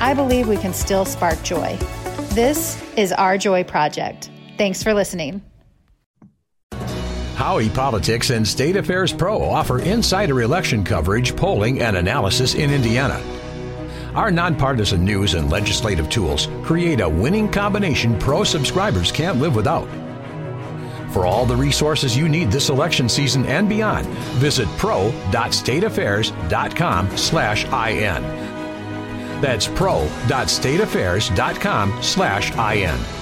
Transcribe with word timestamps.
I 0.00 0.14
believe 0.14 0.48
we 0.48 0.56
can 0.56 0.72
still 0.72 1.04
spark 1.04 1.42
joy. 1.42 1.76
This 2.30 2.82
is 2.96 3.12
Our 3.12 3.36
Joy 3.38 3.64
Project. 3.64 4.30
Thanks 4.56 4.82
for 4.82 4.94
listening. 4.94 5.42
Howey 7.34 7.72
Politics 7.72 8.30
and 8.30 8.46
State 8.46 8.76
Affairs 8.76 9.12
Pro 9.12 9.42
offer 9.42 9.80
insider 9.80 10.42
election 10.42 10.82
coverage, 10.82 11.36
polling, 11.36 11.80
and 11.80 11.96
analysis 11.96 12.54
in 12.54 12.72
Indiana. 12.72 13.22
Our 14.14 14.32
nonpartisan 14.32 15.04
news 15.04 15.34
and 15.34 15.48
legislative 15.48 16.10
tools 16.10 16.48
create 16.64 17.00
a 17.00 17.08
winning 17.08 17.48
combination 17.48 18.18
pro 18.18 18.42
subscribers 18.42 19.12
can't 19.12 19.38
live 19.38 19.54
without. 19.54 19.88
For 21.12 21.24
all 21.24 21.46
the 21.46 21.56
resources 21.56 22.16
you 22.16 22.28
need 22.28 22.50
this 22.50 22.70
election 22.70 23.08
season 23.08 23.46
and 23.46 23.68
beyond, 23.68 24.08
visit 24.40 24.66
pro.stateaffairs.com 24.76 27.16
slash 27.16 27.64
IN. 27.66 28.57
That's 29.40 29.66
pro.stateaffairs.com 29.66 32.02
slash 32.02 32.56
IN. 32.56 33.17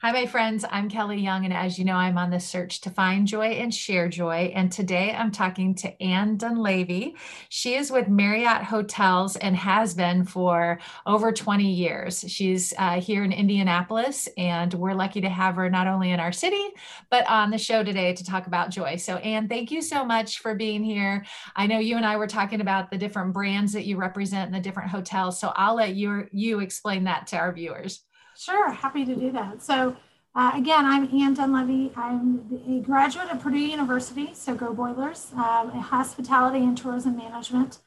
Hi, 0.00 0.12
my 0.12 0.26
friends. 0.26 0.64
I'm 0.70 0.88
Kelly 0.88 1.18
Young, 1.18 1.44
and 1.44 1.52
as 1.52 1.76
you 1.76 1.84
know, 1.84 1.96
I'm 1.96 2.18
on 2.18 2.30
the 2.30 2.38
search 2.38 2.82
to 2.82 2.90
find 2.90 3.26
joy 3.26 3.46
and 3.46 3.74
share 3.74 4.08
joy. 4.08 4.52
And 4.54 4.70
today 4.70 5.12
I'm 5.12 5.32
talking 5.32 5.74
to 5.74 6.00
Anne 6.00 6.38
Dunlavy. 6.38 7.16
She 7.48 7.74
is 7.74 7.90
with 7.90 8.06
Marriott 8.06 8.62
Hotels 8.62 9.34
and 9.34 9.56
has 9.56 9.94
been 9.94 10.22
for 10.22 10.78
over 11.04 11.32
20 11.32 11.68
years. 11.68 12.24
She's 12.28 12.72
uh, 12.78 13.00
here 13.00 13.24
in 13.24 13.32
Indianapolis, 13.32 14.28
and 14.38 14.72
we're 14.72 14.94
lucky 14.94 15.20
to 15.20 15.28
have 15.28 15.56
her 15.56 15.68
not 15.68 15.88
only 15.88 16.12
in 16.12 16.20
our 16.20 16.30
city, 16.30 16.62
but 17.10 17.28
on 17.28 17.50
the 17.50 17.58
show 17.58 17.82
today 17.82 18.14
to 18.14 18.24
talk 18.24 18.46
about 18.46 18.70
joy. 18.70 18.94
So, 18.94 19.16
Anne, 19.16 19.48
thank 19.48 19.72
you 19.72 19.82
so 19.82 20.04
much 20.04 20.38
for 20.38 20.54
being 20.54 20.84
here. 20.84 21.26
I 21.56 21.66
know 21.66 21.80
you 21.80 21.96
and 21.96 22.06
I 22.06 22.18
were 22.18 22.28
talking 22.28 22.60
about 22.60 22.92
the 22.92 22.98
different 22.98 23.32
brands 23.32 23.72
that 23.72 23.84
you 23.84 23.96
represent 23.96 24.46
in 24.46 24.52
the 24.52 24.60
different 24.60 24.90
hotels. 24.90 25.40
So, 25.40 25.52
I'll 25.56 25.74
let 25.74 25.96
you, 25.96 26.28
you 26.30 26.60
explain 26.60 27.02
that 27.04 27.26
to 27.28 27.36
our 27.36 27.52
viewers. 27.52 28.04
Sure, 28.38 28.70
happy 28.70 29.04
to 29.04 29.16
do 29.16 29.32
that. 29.32 29.62
So, 29.62 29.96
uh, 30.32 30.52
again, 30.54 30.84
I'm 30.84 31.04
Anne 31.12 31.34
Dunlavy. 31.34 31.90
I'm 31.96 32.62
a 32.68 32.80
graduate 32.80 33.28
of 33.32 33.40
Purdue 33.40 33.58
University, 33.58 34.30
so 34.32 34.54
go 34.54 34.72
Boilers, 34.72 35.32
um, 35.34 35.72
in 35.72 35.80
hospitality 35.80 36.58
and 36.58 36.78
tourism 36.78 37.16
management. 37.16 37.78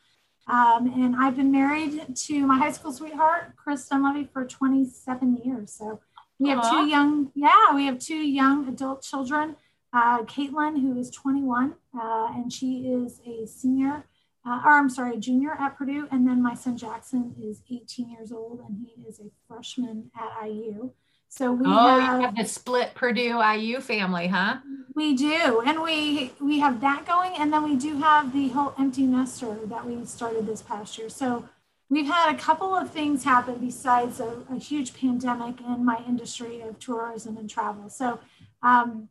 Um, 0.47 0.91
and 0.93 1.15
I've 1.15 1.37
been 1.37 1.53
married 1.53 2.17
to 2.17 2.45
my 2.45 2.57
high 2.57 2.73
school 2.73 2.91
sweetheart, 2.91 3.55
Chris 3.55 3.87
Dunlavy, 3.87 4.27
for 4.33 4.45
27 4.45 5.37
years. 5.45 5.71
So 5.71 6.01
we 6.37 6.49
have 6.49 6.69
two 6.69 6.85
young, 6.85 7.31
yeah, 7.33 7.73
we 7.73 7.85
have 7.85 7.99
two 7.99 8.15
young 8.15 8.67
adult 8.67 9.03
children. 9.03 9.55
Uh, 9.93 10.23
Caitlin, 10.23 10.81
who 10.81 10.99
is 10.99 11.09
21, 11.11 11.75
uh, 11.97 12.27
and 12.35 12.51
she 12.51 12.89
is 12.89 13.21
a 13.25 13.47
senior, 13.47 14.05
uh, 14.45 14.61
or 14.65 14.71
I'm 14.71 14.89
sorry, 14.89 15.15
a 15.15 15.19
junior 15.19 15.51
at 15.59 15.77
Purdue. 15.77 16.07
And 16.11 16.27
then 16.27 16.41
my 16.41 16.55
son 16.55 16.77
Jackson 16.77 17.35
is 17.41 17.61
18 17.71 18.09
years 18.09 18.31
old, 18.31 18.59
and 18.67 18.85
he 18.85 19.03
is 19.03 19.19
a 19.19 19.29
freshman 19.47 20.11
at 20.15 20.47
IU. 20.47 20.91
So 21.29 21.53
we 21.53 21.65
oh, 21.65 21.99
have, 21.99 22.19
you 22.19 22.25
have 22.25 22.35
the 22.35 22.45
split 22.45 22.93
Purdue 22.93 23.41
IU 23.41 23.79
family, 23.79 24.27
huh? 24.27 24.57
We 24.93 25.15
do, 25.15 25.61
and 25.65 25.81
we 25.81 26.33
we 26.41 26.59
have 26.59 26.81
that 26.81 27.05
going, 27.05 27.31
and 27.37 27.53
then 27.53 27.63
we 27.63 27.77
do 27.77 27.97
have 27.99 28.33
the 28.33 28.49
whole 28.49 28.73
empty 28.77 29.03
nester 29.03 29.57
that 29.67 29.85
we 29.85 30.03
started 30.05 30.45
this 30.45 30.61
past 30.61 30.97
year. 30.97 31.07
So 31.07 31.47
we've 31.89 32.07
had 32.07 32.35
a 32.35 32.37
couple 32.37 32.75
of 32.75 32.91
things 32.91 33.23
happen 33.23 33.55
besides 33.59 34.19
a, 34.19 34.43
a 34.51 34.57
huge 34.57 34.93
pandemic 34.93 35.61
in 35.61 35.85
my 35.85 36.03
industry 36.05 36.59
of 36.59 36.79
tourism 36.79 37.37
and 37.37 37.49
travel. 37.49 37.89
So, 37.89 38.19
um, 38.61 39.07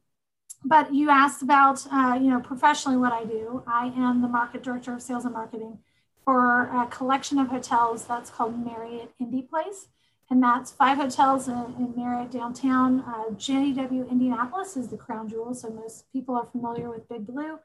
but 0.65 0.95
you 0.95 1.11
asked 1.11 1.43
about 1.43 1.87
uh, 1.93 2.19
you 2.21 2.31
know 2.31 2.41
professionally 2.41 2.97
what 2.97 3.13
I 3.13 3.25
do. 3.25 3.63
I 3.67 3.93
am 3.97 4.23
the 4.23 4.29
market 4.29 4.63
director 4.63 4.95
of 4.95 5.03
sales 5.03 5.25
and 5.25 5.35
marketing 5.35 5.79
for 6.25 6.69
a 6.75 6.87
collection 6.87 7.39
of 7.39 7.49
hotels 7.49 8.05
that's 8.05 8.31
called 8.31 8.65
Marriott 8.65 9.13
Indy 9.19 9.43
Place 9.43 9.89
and 10.31 10.43
that's 10.43 10.71
five 10.71 10.97
hotels 10.97 11.49
in, 11.49 11.57
in 11.77 11.93
Marriott 11.97 12.31
downtown. 12.31 13.01
Uh, 13.01 13.31
JW 13.35 14.09
Indianapolis 14.09 14.77
is 14.77 14.89
the 14.89 14.97
crown 14.97 15.29
jewel, 15.29 15.53
so 15.55 15.71
most 15.71 16.11
people 16.13 16.37
are 16.37 16.47
familiar 16.47 16.89
with 16.89 17.09
Big 17.09 17.27
Blue. 17.27 17.59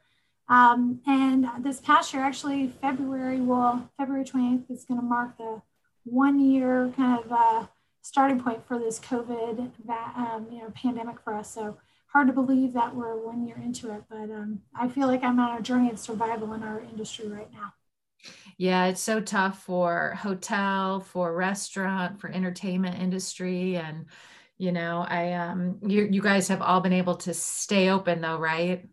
Um, 0.50 1.02
and 1.06 1.48
this 1.60 1.80
past 1.80 2.14
year, 2.14 2.24
actually, 2.24 2.68
February, 2.82 3.40
well, 3.40 3.90
February 3.98 4.26
28th 4.26 4.72
is 4.72 4.84
going 4.84 5.00
to 5.00 5.06
mark 5.06 5.38
the 5.38 5.62
one 6.06 6.40
year 6.40 6.92
kind 6.96 7.24
of 7.24 7.32
uh, 7.32 7.68
starting 8.02 8.42
point 8.42 8.68
for 8.68 8.80
this 8.80 9.00
COVID 9.00 9.72
um, 9.90 10.48
you 10.52 10.60
know, 10.60 10.72
pandemic 10.76 11.20
for 11.24 11.36
us. 11.36 11.52
So 11.52 11.78
hard 12.16 12.28
to 12.28 12.34
believe 12.34 12.72
that 12.72 12.96
we're 12.96 13.18
one 13.18 13.46
year 13.46 13.58
into 13.62 13.94
it, 13.94 14.02
but 14.10 14.32
um, 14.32 14.62
I 14.74 14.88
feel 14.88 15.08
like 15.08 15.22
I'm 15.22 15.38
on 15.38 15.58
a 15.58 15.62
journey 15.62 15.92
of 15.92 16.00
survival 16.00 16.54
in 16.54 16.64
our 16.64 16.80
industry 16.80 17.28
right 17.28 17.52
now. 17.52 17.74
Yeah, 18.58 18.86
it's 18.86 19.02
so 19.02 19.20
tough 19.20 19.64
for 19.64 20.16
hotel, 20.18 21.02
for 21.02 21.36
restaurant, 21.36 22.22
for 22.22 22.30
entertainment 22.30 22.98
industry 23.02 23.76
and 23.76 24.06
you 24.58 24.72
know, 24.72 25.06
I 25.06 25.34
um 25.34 25.80
you 25.86 26.08
you 26.10 26.22
guys 26.22 26.48
have 26.48 26.62
all 26.62 26.80
been 26.80 26.94
able 26.94 27.18
to 27.18 27.34
stay 27.34 27.90
open 27.90 28.22
though, 28.22 28.38
right? 28.38 28.88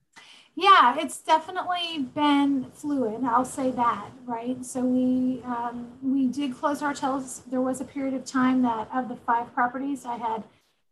Yeah, 0.57 0.97
it's 0.99 1.23
definitely 1.23 2.11
been 2.15 2.73
fluid. 2.75 3.25
I'll 3.25 3.45
say 3.45 3.71
that, 3.71 4.11
right? 4.27 4.65
So 4.67 4.81
we 4.81 5.43
um, 5.45 5.93
we 6.03 6.27
did 6.27 6.55
close 6.57 6.83
our 6.83 6.89
hotels. 6.91 7.43
There 7.47 7.61
was 7.61 7.81
a 7.81 7.85
period 7.85 8.15
of 8.15 8.25
time 8.25 8.63
that 8.63 8.89
of 8.93 9.09
the 9.09 9.17
five 9.17 9.55
properties, 9.55 10.05
I 10.05 10.17
had 10.17 10.43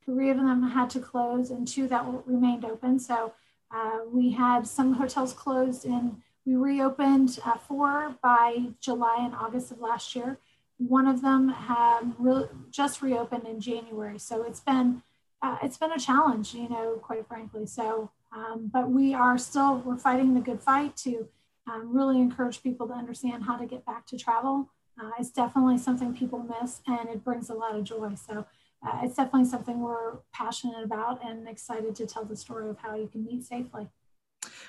three 0.05 0.31
of 0.31 0.37
them 0.37 0.71
had 0.71 0.91
to 0.91 1.01
close 1.01 1.51
and 1.51 1.67
two 1.67 1.87
that 1.89 2.05
remained 2.27 2.65
open. 2.65 2.99
So 2.99 3.33
uh, 3.71 4.01
we 4.11 4.33
had 4.33 4.67
some 4.67 4.95
hotels 4.95 5.33
closed 5.33 5.85
and 5.85 6.21
we 6.47 6.57
reopened 6.57 7.39
uh, 7.45 7.59
four 7.59 8.17
by 8.23 8.71
July 8.81 9.19
and 9.21 9.35
August 9.35 9.71
of 9.71 9.81
last 9.81 10.17
year. 10.17 10.39
One 10.79 11.07
of 11.07 11.21
them 11.21 11.51
had 11.51 12.15
re- 12.19 12.49
just 12.71 13.03
reopened 13.03 13.47
in 13.47 13.61
January, 13.61 14.19
so 14.19 14.43
it's 14.43 14.61
been 14.61 15.03
uh, 15.43 15.57
it's 15.63 15.77
been 15.79 15.93
a 15.93 15.99
challenge, 15.99 16.55
you 16.55 16.69
know, 16.69 16.99
quite 17.03 17.27
frankly. 17.27 17.67
So, 17.67 18.11
um, 18.33 18.71
but 18.73 18.91
we 18.91 19.15
are 19.15 19.37
still 19.37 19.79
we're 19.85 19.99
fighting 19.99 20.35
the 20.35 20.41
good 20.41 20.63
fight 20.63 20.97
to 20.99 21.29
um, 21.71 21.95
really 21.95 22.19
encourage 22.19 22.63
people 22.63 22.89
to 22.89 22.95
understand 22.95 23.45
how 23.45 23.57
to 23.57 23.67
get 23.67 23.85
back 23.85 24.07
to 24.07 24.19
travel. 24.19 24.71
Uh, 25.01 25.11
it's 25.19 25.31
definitely 25.31 25.77
something 25.77 26.17
people 26.17 26.39
miss, 26.61 26.81
and 26.87 27.09
it 27.11 27.23
brings 27.23 27.51
a 27.51 27.55
lot 27.55 27.77
of 27.77 27.85
joy. 27.85 28.15
So. 28.15 28.47
Uh, 28.85 29.01
it's 29.03 29.17
definitely 29.17 29.49
something 29.49 29.81
we're 29.81 30.19
passionate 30.33 30.83
about 30.83 31.23
and 31.25 31.47
excited 31.49 31.95
to 31.95 32.07
tell 32.07 32.25
the 32.25 32.37
story 32.37 32.69
of 32.69 32.79
how 32.79 32.95
you 32.95 33.07
can 33.07 33.25
meet 33.25 33.45
safely. 33.45 33.89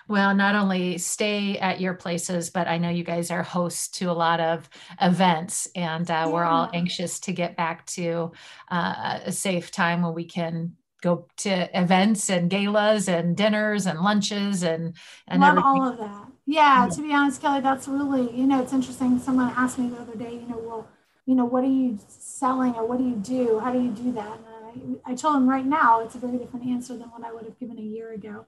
Well, 0.07 0.35
not 0.35 0.55
only 0.55 0.97
stay 0.97 1.57
at 1.57 1.79
your 1.79 1.93
places, 1.93 2.49
but 2.49 2.67
I 2.67 2.77
know 2.77 2.89
you 2.89 3.03
guys 3.03 3.31
are 3.31 3.43
hosts 3.43 3.87
to 3.99 4.11
a 4.11 4.13
lot 4.13 4.39
of 4.39 4.69
events, 4.99 5.69
and 5.75 6.09
uh, 6.09 6.13
yeah. 6.13 6.27
we're 6.27 6.43
all 6.43 6.69
anxious 6.73 7.19
to 7.21 7.31
get 7.31 7.55
back 7.55 7.85
to 7.87 8.31
uh, 8.69 9.19
a 9.25 9.31
safe 9.31 9.71
time 9.71 10.01
when 10.01 10.13
we 10.13 10.25
can 10.25 10.73
go 11.01 11.27
to 11.35 11.79
events 11.79 12.29
and 12.29 12.49
galas 12.49 13.07
and 13.07 13.35
dinners 13.35 13.85
and 13.87 13.99
lunches 13.99 14.63
and 14.63 14.95
and 15.27 15.41
love 15.41 15.51
everything. 15.51 15.65
all 15.65 15.87
of 15.87 15.97
that. 15.97 16.27
Yeah, 16.45 16.83
yeah, 16.83 16.89
to 16.89 17.01
be 17.01 17.13
honest, 17.13 17.41
Kelly, 17.41 17.61
that's 17.61 17.87
really 17.87 18.35
you 18.35 18.45
know 18.45 18.61
it's 18.61 18.73
interesting. 18.73 19.19
Someone 19.19 19.53
asked 19.55 19.79
me 19.79 19.89
the 19.89 19.97
other 19.97 20.15
day, 20.15 20.33
you 20.33 20.47
know, 20.47 20.59
well, 20.59 20.87
you 21.25 21.35
know, 21.35 21.45
what 21.45 21.63
are 21.63 21.67
you 21.67 21.99
selling 22.07 22.73
or 22.75 22.85
what 22.85 22.97
do 22.97 23.03
you 23.03 23.15
do? 23.15 23.59
How 23.59 23.71
do 23.71 23.81
you 23.81 23.91
do 23.91 24.11
that? 24.13 24.39
And 24.73 24.99
I, 25.05 25.11
I 25.11 25.15
told 25.15 25.35
them 25.35 25.49
right 25.49 25.65
now 25.65 26.01
it's 26.01 26.15
a 26.15 26.19
very 26.19 26.37
different 26.37 26.65
answer 26.65 26.97
than 26.97 27.09
what 27.09 27.23
I 27.23 27.31
would 27.31 27.45
have 27.45 27.59
given 27.59 27.77
a 27.77 27.81
year 27.81 28.11
ago. 28.11 28.45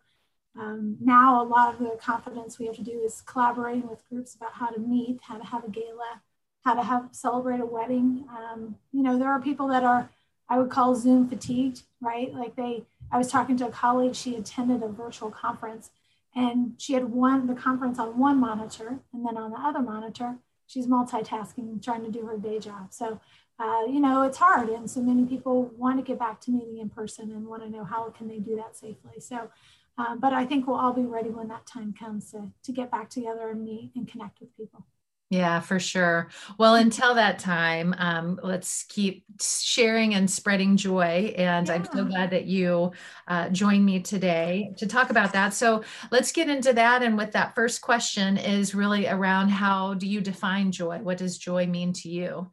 Um, 0.59 0.97
now, 1.01 1.41
a 1.41 1.45
lot 1.45 1.73
of 1.73 1.79
the 1.79 1.97
confidence 1.99 2.59
we 2.59 2.67
have 2.67 2.75
to 2.75 2.83
do 2.83 3.01
is 3.03 3.21
collaborating 3.21 3.87
with 3.87 4.07
groups 4.07 4.35
about 4.35 4.53
how 4.53 4.69
to 4.69 4.79
meet, 4.79 5.19
how 5.21 5.37
to 5.37 5.43
have 5.43 5.63
a 5.63 5.69
gala, 5.69 6.21
how 6.63 6.75
to 6.75 6.83
have 6.83 7.09
celebrate 7.11 7.59
a 7.59 7.65
wedding. 7.65 8.25
Um, 8.29 8.75
you 8.91 9.01
know, 9.01 9.17
there 9.17 9.29
are 9.29 9.41
people 9.41 9.67
that 9.69 9.83
are, 9.83 10.09
I 10.49 10.59
would 10.59 10.69
call 10.69 10.95
Zoom 10.95 11.27
fatigued, 11.27 11.83
right? 12.01 12.33
Like 12.33 12.55
they, 12.55 12.83
I 13.11 13.17
was 13.17 13.29
talking 13.29 13.57
to 13.57 13.67
a 13.67 13.71
colleague, 13.71 14.15
she 14.15 14.35
attended 14.35 14.83
a 14.83 14.87
virtual 14.87 15.31
conference 15.31 15.89
and 16.35 16.73
she 16.77 16.93
had 16.93 17.05
one, 17.05 17.47
the 17.47 17.53
conference 17.53 17.99
on 17.99 18.17
one 18.17 18.39
monitor, 18.39 18.99
and 19.13 19.25
then 19.25 19.37
on 19.37 19.51
the 19.51 19.59
other 19.59 19.81
monitor, 19.81 20.37
she's 20.67 20.87
multitasking, 20.87 21.83
trying 21.83 22.03
to 22.03 22.11
do 22.11 22.25
her 22.25 22.37
day 22.37 22.59
job. 22.59 22.87
So, 22.91 23.19
uh, 23.59 23.83
you 23.87 23.99
know, 23.99 24.23
it's 24.23 24.37
hard. 24.37 24.69
And 24.69 24.89
so 24.89 25.01
many 25.01 25.25
people 25.25 25.71
want 25.77 25.97
to 25.99 26.03
get 26.03 26.19
back 26.19 26.41
to 26.41 26.51
meeting 26.51 26.79
in 26.79 26.89
person 26.89 27.31
and 27.31 27.47
want 27.47 27.63
to 27.63 27.69
know 27.69 27.83
how 27.83 28.09
can 28.09 28.27
they 28.27 28.39
do 28.39 28.55
that 28.55 28.75
safely. 28.75 29.19
So, 29.19 29.49
um, 29.97 30.19
but 30.19 30.33
I 30.33 30.45
think 30.45 30.65
we'll 30.65 30.77
all 30.77 30.93
be 30.93 31.03
ready 31.03 31.29
when 31.29 31.47
that 31.49 31.65
time 31.67 31.93
comes 31.93 32.31
to, 32.31 32.49
to 32.63 32.71
get 32.71 32.89
back 32.89 33.09
together 33.09 33.49
and 33.49 33.63
meet 33.63 33.91
and 33.95 34.07
connect 34.07 34.39
with 34.39 34.55
people. 34.57 34.85
Yeah, 35.33 35.61
for 35.61 35.79
sure. 35.79 36.29
Well, 36.59 36.75
until 36.75 37.15
that 37.15 37.39
time, 37.39 37.95
um, 37.97 38.39
let's 38.43 38.83
keep 38.83 39.25
sharing 39.41 40.13
and 40.13 40.29
spreading 40.29 40.77
joy. 40.77 41.33
And 41.35 41.67
yeah. 41.67 41.73
I'm 41.73 41.85
so 41.85 42.05
glad 42.05 42.29
that 42.29 42.45
you 42.45 42.91
uh, 43.27 43.49
joined 43.49 43.83
me 43.83 43.99
today 43.99 44.75
to 44.77 44.85
talk 44.85 45.09
about 45.09 45.33
that. 45.33 45.55
So 45.55 45.83
let's 46.11 46.31
get 46.31 46.49
into 46.49 46.71
that. 46.73 47.01
And 47.01 47.17
with 47.17 47.31
that 47.31 47.55
first 47.55 47.81
question 47.81 48.37
is 48.37 48.75
really 48.75 49.07
around 49.07 49.49
how 49.49 49.95
do 49.95 50.05
you 50.05 50.21
define 50.21 50.71
joy? 50.71 50.99
What 50.99 51.17
does 51.17 51.39
joy 51.39 51.65
mean 51.65 51.93
to 51.93 52.09
you? 52.09 52.51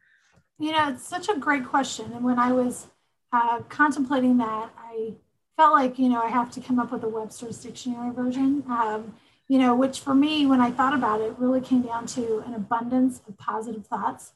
You 0.59 0.73
know, 0.73 0.89
it's 0.89 1.07
such 1.07 1.29
a 1.29 1.37
great 1.37 1.67
question. 1.67 2.11
And 2.15 2.25
when 2.25 2.39
I 2.39 2.51
was 2.51 2.87
uh, 3.31 3.61
contemplating 3.69 4.39
that, 4.39 4.71
I 4.79 5.13
felt 5.59 5.75
like, 5.75 5.99
you 5.99 6.09
know, 6.09 6.23
I 6.23 6.29
have 6.29 6.51
to 6.53 6.63
come 6.63 6.79
up 6.79 6.93
with 6.93 7.05
a 7.05 7.09
Webster's 7.11 7.59
dictionary 7.59 8.15
version. 8.15 8.65
Um, 8.71 9.13
you 9.51 9.59
know, 9.59 9.75
which 9.75 9.99
for 9.99 10.15
me, 10.15 10.47
when 10.47 10.61
I 10.61 10.71
thought 10.71 10.95
about 10.95 11.21
it, 11.21 11.35
really 11.37 11.61
came 11.61 11.83
down 11.83 12.07
to 12.07 12.39
an 12.47 12.55
abundance 12.55 13.21
of 13.27 13.37
positive 13.37 13.85
thoughts 13.85 14.31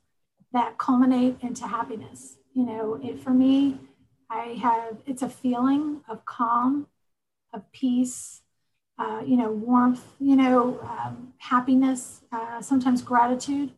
that 0.53 0.77
culminate 0.77 1.37
into 1.41 1.69
happiness. 1.69 2.39
You 2.53 2.67
know, 2.67 3.01
it 3.01 3.21
for 3.21 3.31
me, 3.31 3.79
I 4.29 4.59
have 4.61 4.97
it's 5.07 5.23
a 5.23 5.29
feeling 5.29 6.01
of 6.09 6.25
calm, 6.25 6.89
of 7.53 7.71
peace, 7.71 8.43
uh, 8.99 9.23
you 9.25 9.37
know, 9.37 9.53
warmth, 9.53 10.05
you 10.19 10.35
know, 10.35 10.81
um, 10.81 11.33
happiness, 11.39 12.23
uh, 12.33 12.61
sometimes 12.61 13.01
gratitude. 13.01 13.71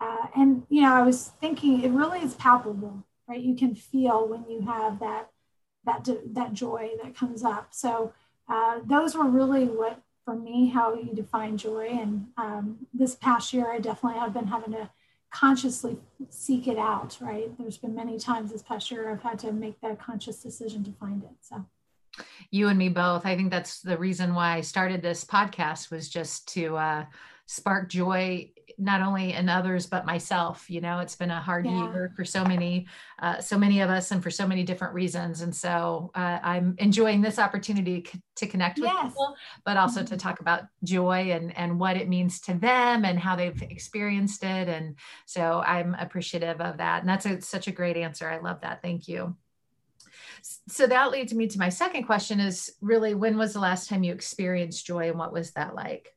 Uh, 0.00 0.28
and, 0.34 0.62
you 0.70 0.80
know, 0.80 0.94
I 0.94 1.02
was 1.02 1.32
thinking 1.38 1.82
it 1.82 1.90
really 1.90 2.20
is 2.20 2.32
palpable, 2.32 3.04
right? 3.28 3.38
You 3.38 3.54
can 3.54 3.74
feel 3.74 4.26
when 4.26 4.46
you 4.48 4.62
have 4.62 5.00
that, 5.00 5.28
that, 5.84 6.08
that 6.32 6.54
joy 6.54 6.92
that 7.02 7.14
comes 7.14 7.44
up. 7.44 7.74
So 7.74 8.14
uh, 8.48 8.78
those 8.86 9.14
were 9.14 9.28
really 9.28 9.66
what 9.66 10.00
for 10.28 10.36
me 10.36 10.68
how 10.68 10.92
you 10.92 11.14
define 11.14 11.56
joy. 11.56 11.88
And 11.90 12.26
um, 12.36 12.86
this 12.92 13.14
past 13.14 13.54
year, 13.54 13.72
I 13.72 13.78
definitely 13.78 14.20
have 14.20 14.34
been 14.34 14.46
having 14.46 14.72
to 14.72 14.90
consciously 15.32 15.96
seek 16.28 16.68
it 16.68 16.76
out, 16.76 17.16
right? 17.18 17.50
There's 17.58 17.78
been 17.78 17.94
many 17.94 18.18
times 18.18 18.52
this 18.52 18.60
past 18.60 18.90
year 18.90 19.10
I've 19.10 19.22
had 19.22 19.38
to 19.38 19.52
make 19.52 19.80
that 19.80 19.98
conscious 19.98 20.42
decision 20.42 20.84
to 20.84 20.92
find 21.00 21.22
it. 21.22 21.30
So 21.40 21.64
you 22.50 22.68
and 22.68 22.78
me 22.78 22.90
both. 22.90 23.24
I 23.24 23.36
think 23.36 23.50
that's 23.50 23.80
the 23.80 23.96
reason 23.96 24.34
why 24.34 24.56
I 24.56 24.60
started 24.60 25.00
this 25.00 25.24
podcast 25.24 25.90
was 25.90 26.10
just 26.10 26.46
to 26.48 26.76
uh, 26.76 27.04
spark 27.46 27.88
joy 27.88 28.50
not 28.78 29.02
only 29.02 29.32
in 29.32 29.48
others 29.48 29.86
but 29.86 30.06
myself 30.06 30.70
you 30.70 30.80
know 30.80 31.00
it's 31.00 31.16
been 31.16 31.30
a 31.30 31.40
hard 31.40 31.66
yeah. 31.66 31.92
year 31.92 32.12
for 32.16 32.24
so 32.24 32.44
many 32.44 32.86
uh, 33.20 33.40
so 33.40 33.58
many 33.58 33.80
of 33.80 33.90
us 33.90 34.12
and 34.12 34.22
for 34.22 34.30
so 34.30 34.46
many 34.46 34.62
different 34.62 34.94
reasons. 34.94 35.40
And 35.40 35.54
so 35.54 36.10
uh, 36.14 36.38
i'm 36.42 36.74
enjoying 36.78 37.20
this 37.20 37.38
opportunity 37.38 38.06
to 38.36 38.46
connect 38.46 38.78
with 38.78 38.90
yes. 38.90 39.08
people 39.10 39.34
but 39.64 39.76
also 39.76 40.00
mm-hmm. 40.00 40.14
to 40.14 40.16
talk 40.16 40.40
about 40.40 40.64
joy 40.84 41.32
and 41.32 41.56
and 41.56 41.78
what 41.78 41.96
it 41.96 42.08
means 42.08 42.40
to 42.42 42.54
them 42.54 43.04
and 43.04 43.18
how 43.18 43.34
they've 43.36 43.62
experienced 43.62 44.44
it. 44.44 44.68
And 44.68 44.96
so 45.26 45.62
i'm 45.66 45.94
appreciative 45.94 46.60
of 46.60 46.78
that. 46.78 47.00
And 47.00 47.08
that's 47.08 47.26
a, 47.26 47.40
such 47.40 47.66
a 47.66 47.72
great 47.72 47.96
answer. 47.96 48.28
I 48.28 48.38
love 48.38 48.60
that. 48.60 48.82
Thank 48.82 49.08
you. 49.08 49.36
So 50.68 50.86
that 50.86 51.10
leads 51.10 51.34
me 51.34 51.48
to 51.48 51.58
my 51.58 51.68
second 51.68 52.04
question 52.04 52.38
is 52.38 52.72
really 52.80 53.14
when 53.14 53.36
was 53.36 53.52
the 53.52 53.60
last 53.60 53.88
time 53.88 54.04
you 54.04 54.12
experienced 54.12 54.86
joy 54.86 55.08
and 55.08 55.18
what 55.18 55.32
was 55.32 55.50
that 55.52 55.74
like 55.74 56.14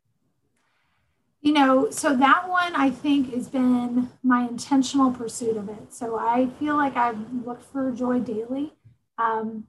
you 1.42 1.54
know, 1.54 1.90
so 1.90 2.16
that 2.16 2.48
one 2.48 2.76
I 2.76 2.92
think 2.92 3.34
has 3.34 3.48
been 3.50 4.10
my 4.22 4.44
intentional 4.44 5.12
pursuit 5.12 5.58
of 5.58 5.70
it. 5.70 5.92
So 5.92 6.18
I 6.18 6.50
feel 6.60 6.78
like 6.78 6.96
I've 6.96 7.34
looked 7.34 7.64
for 7.64 7.92
joy 7.92 8.20
daily. 8.20 8.74
Um, 9.18 9.66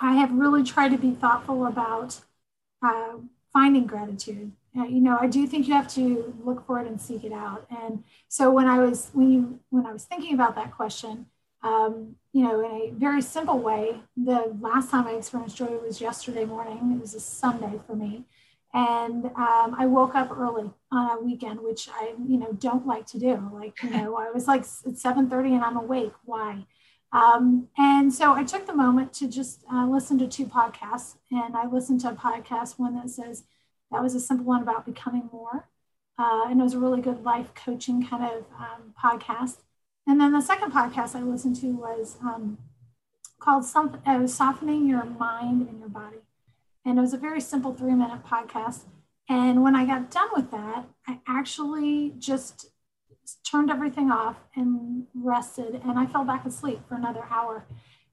I 0.00 0.14
have 0.14 0.32
really 0.32 0.64
tried 0.64 0.88
to 0.90 0.98
be 0.98 1.12
thoughtful 1.12 1.66
about 1.66 2.20
uh, 2.82 3.18
finding 3.52 3.86
gratitude. 3.86 4.52
Uh, 4.76 4.84
you 4.84 5.00
know, 5.00 5.16
I 5.20 5.28
do 5.28 5.46
think 5.46 5.68
you 5.68 5.74
have 5.74 5.88
to 5.94 6.34
look 6.44 6.66
for 6.66 6.80
it 6.80 6.86
and 6.86 7.00
seek 7.00 7.22
it 7.22 7.32
out. 7.32 7.66
And 7.70 8.02
so 8.28 8.50
when 8.50 8.66
I 8.66 8.78
was 8.80 9.10
when 9.12 9.32
you 9.32 9.60
when 9.70 9.86
I 9.86 9.92
was 9.92 10.04
thinking 10.04 10.34
about 10.34 10.56
that 10.56 10.72
question, 10.74 11.26
um, 11.62 12.16
you 12.32 12.42
know, 12.42 12.60
in 12.60 12.70
a 12.70 12.90
very 12.94 13.22
simple 13.22 13.58
way, 13.58 13.96
the 14.16 14.56
last 14.60 14.90
time 14.90 15.06
I 15.06 15.12
experienced 15.12 15.56
joy 15.56 15.66
was 15.66 16.00
yesterday 16.00 16.44
morning. 16.44 16.94
It 16.96 17.00
was 17.00 17.14
a 17.14 17.20
Sunday 17.20 17.80
for 17.86 17.94
me 17.94 18.24
and 18.72 19.26
um, 19.26 19.74
I 19.76 19.86
woke 19.86 20.14
up 20.14 20.30
early 20.30 20.70
on 20.92 21.18
a 21.18 21.20
weekend, 21.20 21.60
which 21.60 21.88
I, 21.92 22.14
you 22.26 22.38
know, 22.38 22.52
don't 22.52 22.86
like 22.86 23.06
to 23.08 23.18
do. 23.18 23.50
Like, 23.52 23.82
you 23.82 23.90
know, 23.90 24.16
I 24.16 24.30
was 24.30 24.46
like 24.46 24.60
it's 24.60 25.02
7:30 25.02 25.54
and 25.54 25.64
I'm 25.64 25.76
awake. 25.76 26.12
Why? 26.24 26.66
Um, 27.12 27.68
and 27.76 28.12
so 28.14 28.34
I 28.34 28.44
took 28.44 28.66
the 28.66 28.74
moment 28.74 29.12
to 29.14 29.28
just 29.28 29.64
uh, 29.72 29.86
listen 29.86 30.18
to 30.18 30.28
two 30.28 30.46
podcasts, 30.46 31.16
and 31.30 31.56
I 31.56 31.66
listened 31.66 32.00
to 32.02 32.10
a 32.10 32.14
podcast, 32.14 32.78
one 32.78 32.94
that 32.94 33.10
says 33.10 33.44
that 33.90 34.02
was 34.02 34.14
a 34.14 34.20
simple 34.20 34.46
one 34.46 34.62
about 34.62 34.86
becoming 34.86 35.28
more, 35.32 35.68
uh, 36.18 36.44
and 36.48 36.60
it 36.60 36.62
was 36.64 36.74
a 36.74 36.78
really 36.78 37.00
good 37.00 37.24
life 37.24 37.52
coaching 37.54 38.06
kind 38.06 38.24
of 38.24 38.44
um, 38.56 38.94
podcast. 39.02 39.58
And 40.06 40.20
then 40.20 40.32
the 40.32 40.40
second 40.40 40.72
podcast 40.72 41.16
I 41.16 41.22
listened 41.22 41.56
to 41.56 41.68
was 41.72 42.16
um, 42.22 42.58
called 43.40 43.64
uh, 44.06 44.26
softening 44.26 44.86
your 44.86 45.04
mind 45.04 45.68
and 45.68 45.80
your 45.80 45.88
body. 45.88 46.18
And 46.84 46.98
it 46.98 47.00
was 47.00 47.14
a 47.14 47.18
very 47.18 47.40
simple 47.40 47.74
three 47.74 47.94
minute 47.94 48.24
podcast. 48.24 48.84
And 49.28 49.62
when 49.62 49.76
I 49.76 49.86
got 49.86 50.10
done 50.10 50.28
with 50.34 50.50
that, 50.50 50.86
I 51.06 51.20
actually 51.26 52.14
just 52.18 52.70
turned 53.48 53.70
everything 53.70 54.10
off 54.10 54.36
and 54.56 55.06
rested. 55.14 55.80
And 55.84 55.98
I 55.98 56.06
fell 56.06 56.24
back 56.24 56.44
asleep 56.44 56.80
for 56.88 56.96
another 56.96 57.24
hour. 57.30 57.64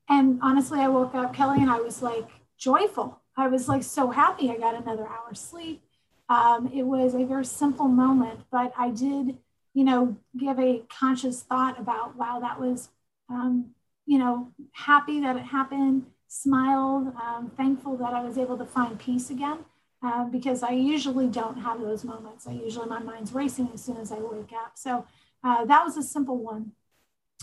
And 0.10 0.40
honestly, 0.42 0.80
I 0.80 0.88
woke 0.88 1.16
up, 1.16 1.34
Kelly, 1.34 1.60
and 1.60 1.72
I 1.72 1.80
was 1.80 2.02
like 2.02 2.30
joyful. 2.58 3.22
I 3.36 3.48
was 3.48 3.68
like 3.68 3.84
so 3.84 4.12
happy 4.12 4.50
I 4.50 4.58
got 4.58 4.76
another 4.76 5.08
hour 5.08 5.34
sleep. 5.34 5.84
Um, 6.30 6.72
it 6.74 6.84
was 6.84 7.14
a 7.14 7.24
very 7.24 7.46
simple 7.46 7.88
moment, 7.88 8.42
but 8.52 8.74
I 8.78 8.90
did, 8.90 9.38
you 9.74 9.84
know, 9.84 10.18
give 10.38 10.60
a 10.60 10.84
conscious 10.90 11.42
thought 11.42 11.80
about, 11.80 12.16
wow, 12.18 12.40
that 12.42 12.60
was, 12.60 12.90
um, 13.30 13.72
you 14.06 14.18
know, 14.18 14.52
happy 14.74 15.22
that 15.22 15.36
it 15.36 15.44
happened 15.44 16.06
smiled, 16.28 17.14
um, 17.16 17.52
thankful 17.56 17.98
that 17.98 18.14
I 18.14 18.24
was 18.24 18.38
able 18.38 18.58
to 18.58 18.66
find 18.66 19.00
peace 19.00 19.30
again. 19.30 19.60
Uh, 20.04 20.26
because 20.26 20.62
I 20.62 20.74
usually 20.74 21.26
don't 21.26 21.58
have 21.58 21.82
those 21.82 22.04
moments. 22.04 22.46
I 22.46 22.52
usually, 22.52 22.88
my 22.88 23.00
mind's 23.00 23.34
racing 23.34 23.72
as 23.74 23.84
soon 23.84 23.98
as 23.98 24.12
I 24.12 24.20
wake 24.20 24.54
up. 24.54 24.74
So 24.76 25.08
uh, 25.44 25.66
that 25.66 25.84
was 25.84 25.98
a 25.98 26.04
simple 26.04 26.38
one. 26.38 26.74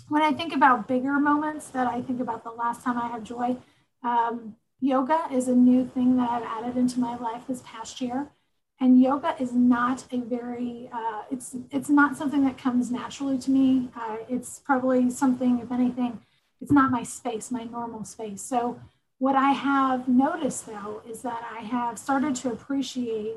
When 0.08 0.22
I 0.22 0.32
think 0.32 0.54
about 0.54 0.86
bigger 0.86 1.18
moments 1.18 1.66
that 1.70 1.88
I 1.88 2.00
think 2.00 2.20
about 2.20 2.44
the 2.44 2.52
last 2.52 2.84
time 2.84 2.96
I 2.96 3.08
had 3.08 3.24
joy, 3.24 3.56
um, 4.04 4.54
yoga 4.80 5.26
is 5.32 5.48
a 5.48 5.54
new 5.54 5.84
thing 5.84 6.16
that 6.18 6.30
I've 6.30 6.44
added 6.44 6.76
into 6.76 7.00
my 7.00 7.16
life 7.16 7.42
this 7.48 7.60
past 7.66 8.00
year. 8.00 8.28
And 8.80 9.02
yoga 9.02 9.34
is 9.40 9.52
not 9.52 10.04
a 10.12 10.18
very, 10.18 10.88
uh, 10.92 11.22
it's, 11.32 11.56
it's 11.72 11.88
not 11.88 12.16
something 12.16 12.44
that 12.44 12.56
comes 12.56 12.88
naturally 12.88 13.38
to 13.38 13.50
me. 13.50 13.88
Uh, 13.96 14.18
it's 14.28 14.60
probably 14.60 15.10
something, 15.10 15.58
if 15.58 15.72
anything, 15.72 16.20
it's 16.64 16.72
not 16.72 16.90
my 16.90 17.02
space, 17.02 17.50
my 17.50 17.64
normal 17.64 18.04
space. 18.04 18.40
So 18.40 18.80
what 19.18 19.36
I 19.36 19.50
have 19.50 20.08
noticed 20.08 20.64
though 20.64 21.02
is 21.06 21.20
that 21.20 21.46
I 21.54 21.60
have 21.60 21.98
started 21.98 22.34
to 22.36 22.52
appreciate 22.52 23.36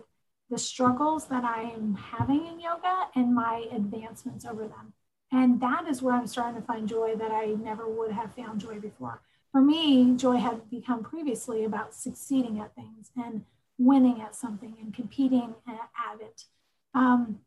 the 0.50 0.58
struggles 0.58 1.26
that 1.26 1.44
I 1.44 1.64
am 1.64 1.96
having 1.96 2.48
in 2.48 2.62
yoga 2.62 3.10
and 3.16 3.36
my 3.36 3.66
advancements 3.70 4.46
over 4.46 4.66
them. 4.70 4.94
And 5.30 5.60
that 5.60 5.90
is 5.90 6.02
where 6.02 6.14
I'm 6.14 6.26
starting 6.26 6.56
to 6.56 6.66
find 6.66 6.88
joy 6.88 7.18
that 7.18 7.32
I 7.32 7.48
never 7.48 7.86
would 7.86 8.14
have 8.14 8.34
found 8.34 8.62
joy 8.62 8.80
before. 8.80 9.20
For 9.52 9.60
me, 9.60 10.16
joy 10.16 10.38
had 10.38 10.70
become 10.70 11.04
previously 11.04 11.66
about 11.66 11.94
succeeding 11.94 12.62
at 12.62 12.76
things 12.76 13.12
and 13.18 13.44
winning 13.78 14.22
at 14.22 14.38
something 14.38 14.78
and 14.80 14.94
competing 14.94 15.54
at 15.68 16.22
it. 16.22 16.46
Um, 16.94 17.42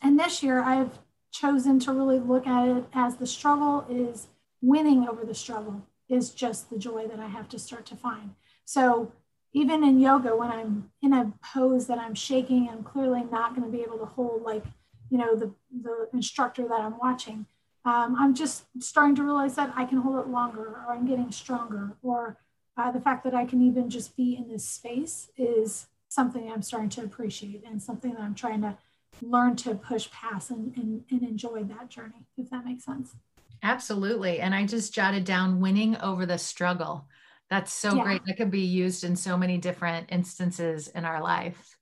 and 0.00 0.20
this 0.20 0.40
year, 0.40 0.62
I've 0.62 1.00
chosen 1.32 1.80
to 1.80 1.92
really 1.92 2.20
look 2.20 2.46
at 2.46 2.68
it 2.68 2.84
as 2.92 3.16
the 3.16 3.26
struggle 3.26 3.84
is 3.90 4.28
winning 4.60 5.08
over 5.08 5.24
the 5.24 5.34
struggle 5.34 5.82
is 6.08 6.30
just 6.30 6.70
the 6.70 6.78
joy 6.78 7.06
that 7.06 7.20
I 7.20 7.28
have 7.28 7.48
to 7.50 7.58
start 7.58 7.86
to 7.86 7.96
find. 7.96 8.34
So 8.64 9.12
even 9.52 9.82
in 9.82 10.00
yoga, 10.00 10.36
when 10.36 10.50
I'm 10.50 10.90
in 11.02 11.12
a 11.12 11.32
pose 11.42 11.86
that 11.86 11.98
I'm 11.98 12.14
shaking, 12.14 12.68
I'm 12.68 12.82
clearly 12.82 13.24
not 13.30 13.54
going 13.54 13.70
to 13.70 13.76
be 13.76 13.82
able 13.82 13.98
to 13.98 14.04
hold 14.04 14.42
like, 14.42 14.64
you 15.10 15.18
know, 15.18 15.34
the, 15.34 15.52
the 15.82 16.08
instructor 16.12 16.62
that 16.68 16.80
I'm 16.80 16.98
watching. 16.98 17.46
Um, 17.84 18.14
I'm 18.18 18.34
just 18.34 18.64
starting 18.78 19.16
to 19.16 19.24
realize 19.24 19.54
that 19.56 19.72
I 19.74 19.86
can 19.86 19.98
hold 19.98 20.18
it 20.18 20.30
longer 20.30 20.62
or 20.62 20.86
I'm 20.90 21.06
getting 21.06 21.32
stronger 21.32 21.96
or 22.02 22.36
uh, 22.76 22.90
the 22.90 23.00
fact 23.00 23.24
that 23.24 23.34
I 23.34 23.44
can 23.44 23.62
even 23.62 23.90
just 23.90 24.16
be 24.16 24.36
in 24.36 24.48
this 24.48 24.64
space 24.64 25.30
is 25.36 25.86
something 26.08 26.50
I'm 26.50 26.62
starting 26.62 26.90
to 26.90 27.02
appreciate 27.02 27.64
and 27.66 27.82
something 27.82 28.12
that 28.12 28.20
I'm 28.20 28.34
trying 28.34 28.60
to 28.62 28.76
learn 29.22 29.56
to 29.56 29.74
push 29.74 30.10
past 30.10 30.50
and, 30.50 30.74
and, 30.76 31.04
and 31.10 31.22
enjoy 31.22 31.64
that 31.64 31.88
journey, 31.88 32.26
if 32.36 32.50
that 32.50 32.64
makes 32.64 32.84
sense. 32.84 33.14
Absolutely. 33.62 34.40
And 34.40 34.54
I 34.54 34.66
just 34.66 34.94
jotted 34.94 35.24
down 35.24 35.60
winning 35.60 35.96
over 35.98 36.26
the 36.26 36.38
struggle. 36.38 37.06
That's 37.50 37.72
so 37.72 37.96
yeah. 37.96 38.02
great. 38.04 38.24
That 38.26 38.36
could 38.36 38.50
be 38.50 38.60
used 38.60 39.04
in 39.04 39.16
so 39.16 39.36
many 39.36 39.58
different 39.58 40.06
instances 40.10 40.88
in 40.88 41.04
our 41.04 41.22
life. 41.22 41.76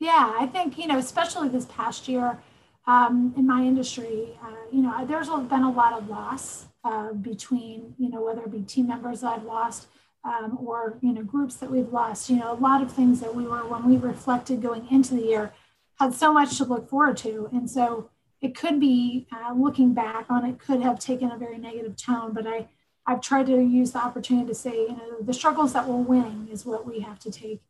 Yeah, 0.00 0.34
I 0.38 0.46
think, 0.46 0.78
you 0.78 0.88
know, 0.88 0.98
especially 0.98 1.48
this 1.48 1.66
past 1.66 2.08
year 2.08 2.38
um, 2.86 3.32
in 3.36 3.46
my 3.46 3.62
industry, 3.62 4.36
uh, 4.42 4.50
you 4.72 4.82
know, 4.82 5.06
there's 5.06 5.28
been 5.28 5.62
a 5.62 5.70
lot 5.70 5.92
of 5.92 6.08
loss 6.08 6.66
uh, 6.84 7.12
between, 7.12 7.94
you 7.98 8.10
know, 8.10 8.20
whether 8.22 8.42
it 8.42 8.50
be 8.50 8.62
team 8.62 8.88
members 8.88 9.20
that 9.20 9.38
I've 9.38 9.44
lost 9.44 9.86
um, 10.24 10.58
or, 10.60 10.98
you 11.02 11.12
know, 11.12 11.22
groups 11.22 11.54
that 11.56 11.70
we've 11.70 11.92
lost, 11.92 12.28
you 12.28 12.36
know, 12.36 12.52
a 12.52 12.54
lot 12.54 12.82
of 12.82 12.92
things 12.92 13.20
that 13.20 13.34
we 13.34 13.44
were, 13.44 13.64
when 13.66 13.88
we 13.88 13.96
reflected 13.96 14.60
going 14.60 14.88
into 14.90 15.14
the 15.14 15.22
year, 15.22 15.52
had 16.00 16.14
so 16.14 16.32
much 16.32 16.58
to 16.58 16.64
look 16.64 16.88
forward 16.88 17.16
to. 17.18 17.48
And 17.52 17.70
so 17.70 18.10
it 18.42 18.56
could 18.56 18.80
be 18.80 19.28
uh, 19.32 19.54
looking 19.54 19.94
back 19.94 20.26
on 20.28 20.44
it 20.44 20.58
could 20.58 20.82
have 20.82 20.98
taken 20.98 21.30
a 21.30 21.38
very 21.38 21.58
negative 21.58 21.96
tone, 21.96 22.32
but 22.34 22.46
I, 22.46 22.68
I've 23.06 23.20
tried 23.20 23.46
to 23.46 23.62
use 23.62 23.92
the 23.92 24.04
opportunity 24.04 24.48
to 24.48 24.54
say, 24.54 24.72
you 24.72 24.96
know, 24.96 25.22
the 25.22 25.32
struggles 25.32 25.72
that 25.72 25.88
we're 25.88 25.96
winning 25.96 26.48
is 26.50 26.66
what 26.66 26.84
we 26.84 27.00
have 27.00 27.20
to 27.20 27.30
take 27.30 27.62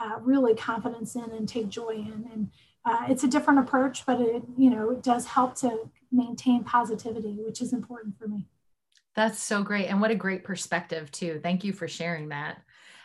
uh, 0.00 0.18
really 0.20 0.54
confidence 0.54 1.14
in 1.14 1.30
and 1.30 1.48
take 1.48 1.68
joy 1.68 1.90
in. 1.90 2.28
And 2.32 2.50
uh, 2.84 3.06
it's 3.08 3.22
a 3.22 3.28
different 3.28 3.60
approach, 3.60 4.04
but 4.04 4.20
it, 4.20 4.42
you 4.58 4.68
know, 4.68 4.90
it 4.90 5.02
does 5.02 5.26
help 5.26 5.54
to 5.56 5.88
maintain 6.10 6.64
positivity, 6.64 7.38
which 7.40 7.60
is 7.60 7.72
important 7.72 8.18
for 8.18 8.26
me. 8.26 8.46
That's 9.14 9.42
so 9.42 9.62
great. 9.62 9.86
And 9.86 10.00
what 10.00 10.10
a 10.10 10.16
great 10.16 10.44
perspective 10.44 11.10
too. 11.10 11.40
Thank 11.42 11.64
you 11.64 11.72
for 11.72 11.88
sharing 11.88 12.28
that. 12.30 12.58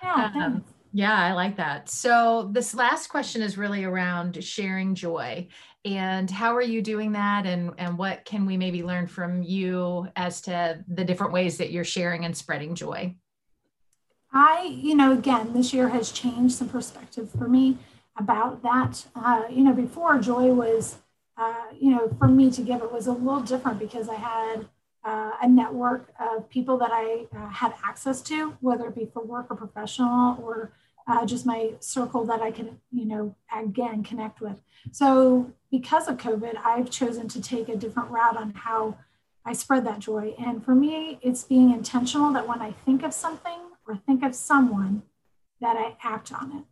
Yeah, 0.03 0.31
um, 0.35 0.65
yeah, 0.93 1.17
I 1.17 1.33
like 1.33 1.57
that. 1.57 1.89
So 1.89 2.49
this 2.51 2.73
last 2.73 3.07
question 3.07 3.41
is 3.41 3.57
really 3.57 3.83
around 3.83 4.43
sharing 4.43 4.93
joy. 4.93 5.47
And 5.85 6.29
how 6.29 6.55
are 6.55 6.61
you 6.61 6.81
doing 6.81 7.13
that? 7.13 7.45
And, 7.45 7.71
and 7.77 7.97
what 7.97 8.25
can 8.25 8.45
we 8.45 8.57
maybe 8.57 8.83
learn 8.83 9.07
from 9.07 9.41
you 9.41 10.07
as 10.15 10.41
to 10.41 10.83
the 10.87 11.03
different 11.03 11.33
ways 11.33 11.57
that 11.57 11.71
you're 11.71 11.83
sharing 11.83 12.25
and 12.25 12.35
spreading 12.35 12.75
joy? 12.75 13.15
I, 14.33 14.63
you 14.63 14.95
know, 14.95 15.11
again, 15.11 15.53
this 15.53 15.73
year 15.73 15.89
has 15.89 16.11
changed 16.11 16.55
some 16.55 16.69
perspective 16.69 17.29
for 17.31 17.47
me 17.47 17.77
about 18.17 18.61
that. 18.63 19.05
Uh, 19.15 19.43
you 19.49 19.63
know, 19.63 19.73
before 19.73 20.19
joy 20.19 20.53
was, 20.53 20.97
uh, 21.37 21.65
you 21.79 21.91
know, 21.91 22.15
for 22.19 22.27
me 22.27 22.51
to 22.51 22.61
give 22.61 22.81
it 22.81 22.91
was 22.91 23.07
a 23.07 23.13
little 23.13 23.41
different 23.41 23.79
because 23.79 24.07
I 24.07 24.15
had 24.15 24.67
uh, 25.03 25.31
a 25.41 25.47
network 25.47 26.13
of 26.19 26.49
people 26.49 26.77
that 26.77 26.91
I 26.91 27.25
uh, 27.35 27.49
had 27.49 27.73
access 27.83 28.21
to, 28.23 28.55
whether 28.61 28.87
it 28.87 28.95
be 28.95 29.09
for 29.11 29.23
work 29.23 29.47
or 29.49 29.55
professional 29.55 30.37
or 30.43 30.71
uh, 31.07 31.25
just 31.25 31.45
my 31.45 31.71
circle 31.79 32.25
that 32.25 32.41
I 32.41 32.51
can, 32.51 32.79
you 32.91 33.05
know, 33.05 33.35
again, 33.55 34.03
connect 34.03 34.41
with. 34.41 34.61
So 34.91 35.51
because 35.69 36.07
of 36.07 36.17
COVID, 36.17 36.57
I've 36.63 36.89
chosen 36.89 37.27
to 37.29 37.41
take 37.41 37.69
a 37.69 37.75
different 37.75 38.09
route 38.09 38.37
on 38.37 38.51
how 38.51 38.97
I 39.45 39.53
spread 39.53 39.85
that 39.85 39.99
joy. 39.99 40.35
And 40.37 40.63
for 40.63 40.75
me, 40.75 41.19
it's 41.21 41.43
being 41.43 41.71
intentional 41.71 42.31
that 42.33 42.47
when 42.47 42.61
I 42.61 42.71
think 42.71 43.03
of 43.03 43.13
something 43.13 43.59
or 43.87 43.97
think 43.97 44.23
of 44.23 44.35
someone, 44.35 45.03
that 45.61 45.77
I 45.77 45.95
act 46.03 46.33
on 46.33 46.57
it. 46.57 46.63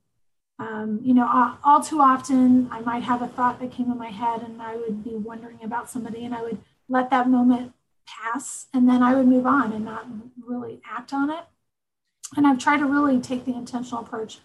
Um, 0.59 0.99
you 1.01 1.13
know, 1.13 1.29
all, 1.31 1.57
all 1.63 1.81
too 1.81 2.01
often 2.01 2.67
I 2.71 2.81
might 2.81 3.03
have 3.03 3.21
a 3.21 3.27
thought 3.27 3.59
that 3.61 3.71
came 3.71 3.89
in 3.89 3.97
my 3.97 4.09
head 4.09 4.41
and 4.41 4.61
I 4.61 4.75
would 4.75 5.03
be 5.03 5.15
wondering 5.15 5.59
about 5.63 5.89
somebody 5.89 6.25
and 6.25 6.35
I 6.35 6.41
would 6.41 6.57
let 6.89 7.09
that 7.11 7.29
moment 7.29 7.73
pass 8.05 8.65
and 8.73 8.89
then 8.89 9.01
I 9.01 9.15
would 9.15 9.27
move 9.27 9.45
on 9.45 9.71
and 9.71 9.85
not 9.85 10.05
really 10.43 10.81
act 10.85 11.13
on 11.13 11.29
it. 11.29 11.45
And 12.35 12.45
I've 12.45 12.59
tried 12.59 12.77
to 12.77 12.85
really 12.85 13.19
take 13.19 13.45
the 13.45 13.55
intentional 13.55 14.01
approach 14.03 14.39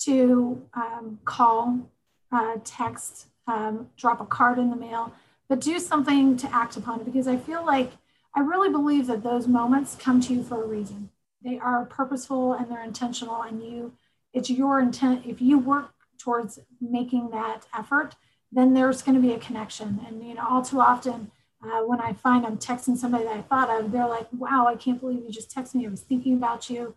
to 0.00 0.62
um, 0.74 1.18
call, 1.24 1.90
uh, 2.30 2.56
text, 2.64 3.26
um, 3.46 3.88
drop 3.96 4.20
a 4.20 4.26
card 4.26 4.58
in 4.58 4.70
the 4.70 4.76
mail, 4.76 5.12
but 5.48 5.60
do 5.60 5.78
something 5.78 6.36
to 6.36 6.54
act 6.54 6.76
upon 6.76 7.00
it 7.00 7.04
because 7.04 7.28
I 7.28 7.36
feel 7.36 7.64
like 7.64 7.92
I 8.34 8.40
really 8.40 8.70
believe 8.70 9.06
that 9.06 9.22
those 9.22 9.46
moments 9.46 9.96
come 9.98 10.20
to 10.22 10.34
you 10.34 10.42
for 10.42 10.62
a 10.62 10.66
reason. 10.66 11.10
They 11.42 11.58
are 11.58 11.84
purposeful 11.84 12.54
and 12.54 12.70
they're 12.70 12.82
intentional, 12.82 13.42
and 13.42 13.62
you, 13.62 13.92
it's 14.32 14.50
your 14.50 14.80
intent. 14.80 15.26
If 15.26 15.40
you 15.40 15.58
work 15.58 15.92
towards 16.18 16.58
making 16.80 17.30
that 17.30 17.66
effort, 17.76 18.16
then 18.50 18.72
there's 18.72 19.02
going 19.02 19.14
to 19.14 19.20
be 19.20 19.34
a 19.34 19.38
connection. 19.38 20.00
And 20.06 20.26
you 20.26 20.34
know, 20.34 20.46
all 20.48 20.62
too 20.62 20.80
often, 20.80 21.30
uh, 21.62 21.80
when 21.82 22.00
I 22.00 22.12
find 22.12 22.44
I'm 22.46 22.58
texting 22.58 22.96
somebody 22.96 23.24
that 23.24 23.36
I 23.36 23.42
thought 23.42 23.70
of, 23.70 23.92
they're 23.92 24.08
like, 24.08 24.28
wow, 24.32 24.66
I 24.66 24.76
can't 24.76 25.00
believe 25.00 25.22
you 25.22 25.30
just 25.30 25.54
texted 25.54 25.76
me. 25.76 25.86
I 25.86 25.90
was 25.90 26.00
thinking 26.00 26.34
about 26.34 26.70
you. 26.70 26.94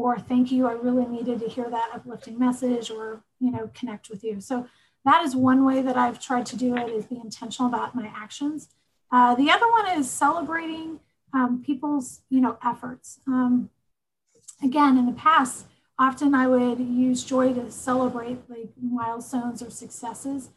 Or 0.00 0.18
thank 0.18 0.50
you. 0.50 0.66
I 0.66 0.72
really 0.72 1.06
needed 1.06 1.40
to 1.40 1.48
hear 1.48 1.68
that 1.70 1.90
uplifting 1.92 2.38
message 2.38 2.90
or, 2.90 3.22
you 3.38 3.50
know, 3.50 3.70
connect 3.74 4.08
with 4.08 4.24
you. 4.24 4.40
So 4.40 4.66
that 5.04 5.24
is 5.24 5.36
one 5.36 5.64
way 5.64 5.82
that 5.82 5.96
I've 5.96 6.20
tried 6.20 6.46
to 6.46 6.56
do 6.56 6.76
it 6.76 6.88
is 6.88 7.04
be 7.06 7.16
intentional 7.16 7.68
about 7.68 7.94
my 7.94 8.10
actions. 8.14 8.68
Uh, 9.12 9.34
the 9.34 9.50
other 9.50 9.70
one 9.70 9.88
is 9.98 10.10
celebrating 10.10 11.00
um, 11.32 11.62
people's, 11.64 12.20
you 12.30 12.40
know, 12.40 12.58
efforts. 12.64 13.20
Um, 13.26 13.70
again, 14.62 14.96
in 14.96 15.06
the 15.06 15.12
past, 15.12 15.66
often 15.98 16.34
I 16.34 16.46
would 16.46 16.78
use 16.80 17.24
joy 17.24 17.52
to 17.54 17.70
celebrate 17.70 18.38
like 18.48 18.70
milestones 18.80 19.62
or 19.62 19.70
successes. 19.70 20.50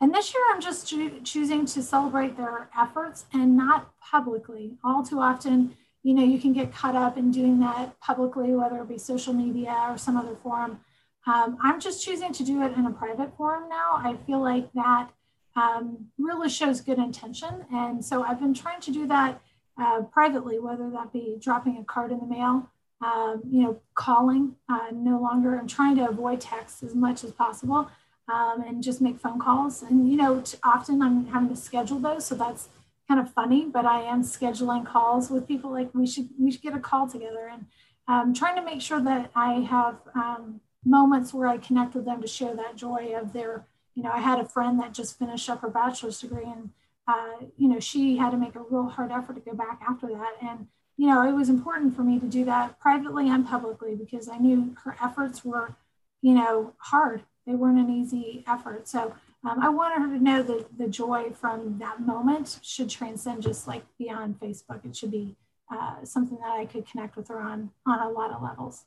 And 0.00 0.12
this 0.14 0.34
year, 0.34 0.42
I'm 0.52 0.60
just 0.60 0.88
cho- 0.88 1.20
choosing 1.24 1.66
to 1.66 1.82
celebrate 1.82 2.36
their 2.36 2.68
efforts 2.78 3.24
and 3.32 3.56
not 3.56 3.92
publicly. 3.98 4.76
All 4.84 5.02
too 5.02 5.20
often, 5.20 5.76
you 6.04 6.12
know, 6.12 6.22
you 6.22 6.38
can 6.38 6.52
get 6.52 6.72
caught 6.72 6.94
up 6.94 7.16
in 7.16 7.32
doing 7.32 7.58
that 7.60 7.98
publicly, 7.98 8.54
whether 8.54 8.76
it 8.76 8.88
be 8.88 8.98
social 8.98 9.32
media 9.32 9.86
or 9.88 9.96
some 9.96 10.16
other 10.16 10.36
forum. 10.42 10.78
Um, 11.26 11.56
I'm 11.62 11.80
just 11.80 12.04
choosing 12.04 12.32
to 12.34 12.44
do 12.44 12.62
it 12.62 12.76
in 12.76 12.84
a 12.84 12.92
private 12.92 13.34
forum 13.36 13.70
now. 13.70 13.94
I 13.94 14.16
feel 14.26 14.40
like 14.40 14.70
that 14.74 15.08
um, 15.56 16.06
really 16.18 16.50
shows 16.50 16.82
good 16.82 16.98
intention. 16.98 17.64
And 17.72 18.04
so 18.04 18.22
I've 18.22 18.38
been 18.38 18.52
trying 18.52 18.82
to 18.82 18.92
do 18.92 19.06
that 19.06 19.40
uh, 19.80 20.02
privately, 20.02 20.58
whether 20.58 20.90
that 20.90 21.10
be 21.10 21.38
dropping 21.40 21.78
a 21.78 21.84
card 21.84 22.12
in 22.12 22.20
the 22.20 22.26
mail, 22.26 22.68
um, 23.00 23.40
you 23.50 23.62
know, 23.62 23.80
calling 23.94 24.56
uh, 24.68 24.88
no 24.92 25.18
longer. 25.18 25.58
I'm 25.58 25.66
trying 25.66 25.96
to 25.96 26.08
avoid 26.08 26.40
text 26.40 26.82
as 26.82 26.94
much 26.94 27.24
as 27.24 27.32
possible 27.32 27.90
um, 28.30 28.62
and 28.66 28.82
just 28.82 29.00
make 29.00 29.18
phone 29.18 29.40
calls. 29.40 29.82
And, 29.82 30.10
you 30.10 30.18
know, 30.18 30.44
often 30.62 31.00
I'm 31.00 31.26
having 31.28 31.48
to 31.48 31.56
schedule 31.56 31.98
those. 31.98 32.26
So 32.26 32.34
that's 32.34 32.68
kind 33.08 33.20
of 33.20 33.32
funny, 33.32 33.66
but 33.66 33.84
I 33.84 34.02
am 34.02 34.22
scheduling 34.22 34.86
calls 34.86 35.30
with 35.30 35.48
people 35.48 35.70
like 35.70 35.94
we 35.94 36.06
should, 36.06 36.28
we 36.38 36.50
should 36.50 36.62
get 36.62 36.74
a 36.74 36.80
call 36.80 37.08
together 37.08 37.50
and 37.52 37.66
um, 38.08 38.34
trying 38.34 38.56
to 38.56 38.64
make 38.64 38.80
sure 38.80 39.00
that 39.00 39.30
I 39.34 39.60
have 39.60 39.96
um, 40.14 40.60
moments 40.84 41.32
where 41.32 41.48
I 41.48 41.58
connect 41.58 41.94
with 41.94 42.04
them 42.04 42.20
to 42.20 42.28
share 42.28 42.54
that 42.54 42.76
joy 42.76 43.14
of 43.16 43.32
their, 43.32 43.66
you 43.94 44.02
know, 44.02 44.10
I 44.10 44.20
had 44.20 44.40
a 44.40 44.44
friend 44.44 44.78
that 44.80 44.92
just 44.92 45.18
finished 45.18 45.48
up 45.48 45.60
her 45.60 45.70
bachelor's 45.70 46.20
degree 46.20 46.44
and, 46.44 46.70
uh, 47.06 47.46
you 47.56 47.68
know, 47.68 47.80
she 47.80 48.16
had 48.16 48.30
to 48.30 48.36
make 48.36 48.54
a 48.54 48.60
real 48.60 48.88
hard 48.88 49.12
effort 49.12 49.34
to 49.34 49.40
go 49.40 49.54
back 49.54 49.80
after 49.86 50.06
that. 50.08 50.34
And, 50.42 50.68
you 50.96 51.06
know, 51.06 51.26
it 51.26 51.32
was 51.32 51.48
important 51.48 51.96
for 51.96 52.02
me 52.02 52.18
to 52.18 52.26
do 52.26 52.44
that 52.46 52.78
privately 52.78 53.28
and 53.28 53.46
publicly 53.46 53.94
because 53.94 54.28
I 54.28 54.38
knew 54.38 54.74
her 54.84 54.96
efforts 55.02 55.44
were, 55.44 55.74
you 56.22 56.32
know, 56.32 56.74
hard 56.78 57.22
they 57.46 57.54
weren't 57.54 57.78
an 57.78 57.90
easy 57.90 58.44
effort. 58.46 58.88
So 58.88 59.14
um, 59.44 59.60
I 59.60 59.68
wanted 59.68 60.00
her 60.00 60.16
to 60.16 60.22
know 60.22 60.42
that 60.42 60.78
the 60.78 60.88
joy 60.88 61.30
from 61.30 61.78
that 61.78 62.00
moment 62.00 62.58
should 62.62 62.88
transcend 62.88 63.42
just 63.42 63.66
like 63.66 63.84
beyond 63.98 64.40
Facebook. 64.40 64.84
It 64.84 64.96
should 64.96 65.10
be 65.10 65.36
uh, 65.70 66.04
something 66.04 66.38
that 66.38 66.52
I 66.52 66.66
could 66.66 66.88
connect 66.88 67.16
with 67.16 67.28
her 67.28 67.40
on 67.40 67.70
on 67.86 68.00
a 68.00 68.10
lot 68.10 68.30
of 68.30 68.42
levels. 68.42 68.84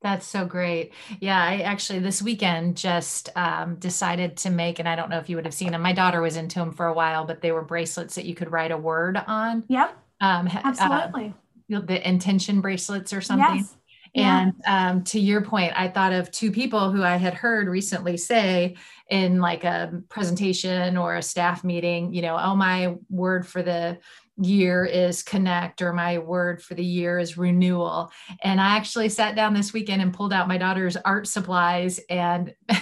That's 0.00 0.26
so 0.26 0.44
great. 0.44 0.92
Yeah, 1.20 1.42
I 1.42 1.58
actually 1.60 1.98
this 1.98 2.22
weekend 2.22 2.76
just 2.76 3.30
um, 3.34 3.76
decided 3.76 4.36
to 4.38 4.50
make, 4.50 4.78
and 4.78 4.88
I 4.88 4.94
don't 4.94 5.10
know 5.10 5.18
if 5.18 5.28
you 5.28 5.36
would 5.36 5.44
have 5.44 5.54
seen 5.54 5.72
them. 5.72 5.82
My 5.82 5.92
daughter 5.92 6.20
was 6.20 6.36
into 6.36 6.60
them 6.60 6.72
for 6.72 6.86
a 6.86 6.92
while, 6.92 7.24
but 7.24 7.40
they 7.40 7.50
were 7.50 7.62
bracelets 7.62 8.14
that 8.14 8.24
you 8.24 8.34
could 8.34 8.52
write 8.52 8.70
a 8.70 8.76
word 8.76 9.16
on. 9.16 9.64
Yep. 9.68 9.96
Um, 10.20 10.48
Absolutely. 10.48 11.34
Uh, 11.72 11.80
the 11.80 12.08
intention 12.08 12.60
bracelets 12.60 13.12
or 13.12 13.20
something. 13.20 13.56
Yes. 13.56 13.74
And 14.14 14.52
um, 14.66 15.04
to 15.04 15.20
your 15.20 15.42
point, 15.42 15.72
I 15.76 15.88
thought 15.88 16.12
of 16.12 16.30
two 16.30 16.50
people 16.50 16.90
who 16.90 17.02
I 17.02 17.16
had 17.16 17.34
heard 17.34 17.68
recently 17.68 18.16
say 18.16 18.76
in 19.08 19.40
like 19.40 19.64
a 19.64 20.02
presentation 20.08 20.96
or 20.96 21.16
a 21.16 21.22
staff 21.22 21.64
meeting, 21.64 22.12
you 22.12 22.22
know, 22.22 22.36
oh, 22.38 22.54
my 22.54 22.94
word 23.08 23.46
for 23.46 23.62
the 23.62 23.98
year 24.40 24.84
is 24.84 25.22
connect 25.22 25.82
or 25.82 25.92
my 25.92 26.18
word 26.18 26.62
for 26.62 26.74
the 26.74 26.84
year 26.84 27.18
is 27.18 27.36
renewal. 27.36 28.10
And 28.42 28.60
i 28.60 28.76
actually 28.76 29.08
sat 29.08 29.34
down 29.34 29.54
this 29.54 29.72
weekend 29.72 30.00
and 30.00 30.14
pulled 30.14 30.32
out 30.32 30.48
my 30.48 30.58
daughter's 30.58 30.96
art 30.96 31.26
supplies 31.26 31.98
and 32.08 32.54